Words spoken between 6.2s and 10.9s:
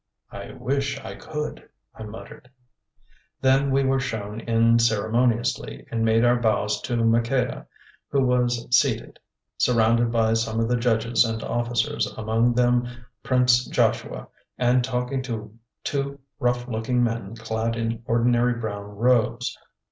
our bows to Maqueda, who was seated, surrounded by some of the